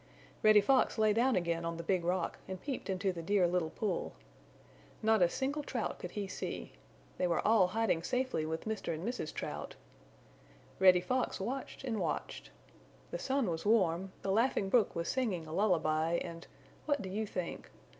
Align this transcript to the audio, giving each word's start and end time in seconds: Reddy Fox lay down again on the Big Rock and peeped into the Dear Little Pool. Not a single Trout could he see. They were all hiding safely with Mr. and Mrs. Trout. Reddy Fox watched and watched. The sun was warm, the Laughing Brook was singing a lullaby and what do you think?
Reddy 0.41 0.61
Fox 0.61 0.97
lay 0.97 1.13
down 1.13 1.35
again 1.35 1.63
on 1.63 1.77
the 1.77 1.83
Big 1.83 2.03
Rock 2.03 2.39
and 2.47 2.59
peeped 2.59 2.89
into 2.89 3.13
the 3.13 3.21
Dear 3.21 3.47
Little 3.47 3.69
Pool. 3.69 4.13
Not 5.03 5.21
a 5.21 5.29
single 5.29 5.61
Trout 5.61 5.99
could 5.99 6.09
he 6.13 6.25
see. 6.27 6.71
They 7.19 7.27
were 7.27 7.45
all 7.47 7.67
hiding 7.67 8.01
safely 8.01 8.43
with 8.43 8.65
Mr. 8.65 8.95
and 8.95 9.07
Mrs. 9.07 9.31
Trout. 9.31 9.75
Reddy 10.79 11.01
Fox 11.01 11.39
watched 11.39 11.83
and 11.83 11.99
watched. 11.99 12.49
The 13.11 13.19
sun 13.19 13.47
was 13.51 13.63
warm, 13.63 14.11
the 14.23 14.31
Laughing 14.31 14.69
Brook 14.69 14.95
was 14.95 15.07
singing 15.07 15.45
a 15.45 15.53
lullaby 15.53 16.13
and 16.23 16.47
what 16.87 17.03
do 17.03 17.09
you 17.11 17.27
think? 17.27 17.69